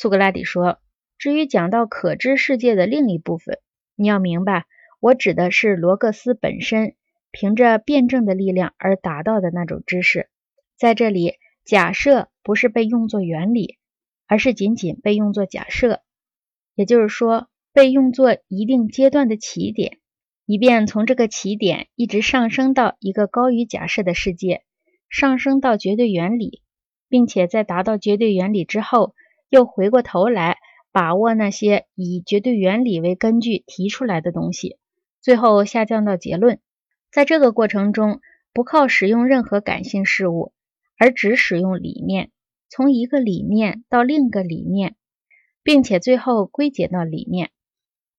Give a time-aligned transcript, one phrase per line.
[0.00, 0.78] 苏格拉底说
[1.18, 3.58] ：“至于讲到可知世界的另一部分，
[3.96, 4.64] 你要明白，
[5.00, 6.94] 我指的是罗格斯本身
[7.32, 10.28] 凭着辩证的力量而达到的那种知识。
[10.76, 11.34] 在这里，
[11.64, 13.76] 假设不是被用作原理，
[14.28, 16.00] 而是仅仅被用作假设，
[16.76, 19.98] 也就是说，被用作一定阶段的起点，
[20.46, 24.62] 以便从这个起点一直上升到一个高于假设的世界，
[25.10, 26.62] 上升到绝对原理，
[27.08, 29.16] 并且在达到绝对原理之后。”
[29.48, 30.58] 又回过头来
[30.92, 34.78] 把握那些以绝对原理为根据提出来的东西，
[35.20, 36.60] 最后下降到结论。
[37.10, 38.20] 在这个过程中，
[38.52, 40.52] 不靠使用任何感性事物，
[40.98, 42.30] 而只使用理念，
[42.68, 44.96] 从一个理念到另一个理念，
[45.62, 47.50] 并且最后归结到理念。